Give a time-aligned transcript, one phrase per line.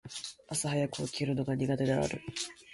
[0.49, 2.21] 朝早く起きるのが苦手である。